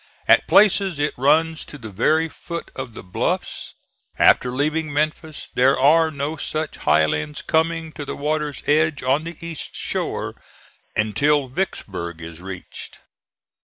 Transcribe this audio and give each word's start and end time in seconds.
At 0.27 0.47
places 0.47 0.97
it 0.97 1.13
runs 1.15 1.63
to 1.65 1.77
the 1.77 1.91
very 1.91 2.27
foot 2.27 2.71
of 2.75 2.95
the 2.95 3.03
bluffs. 3.03 3.75
After 4.17 4.49
leaving 4.49 4.91
Memphis, 4.91 5.49
there 5.53 5.77
are 5.79 6.09
no 6.09 6.37
such 6.37 6.77
highlands 6.77 7.43
coming 7.43 7.91
to 7.91 8.03
the 8.03 8.15
water's 8.15 8.63
edge 8.65 9.03
on 9.03 9.25
the 9.25 9.37
east 9.45 9.75
shore 9.75 10.33
until 10.95 11.49
Vicksburg 11.49 12.19
is 12.19 12.41
reached. 12.41 12.97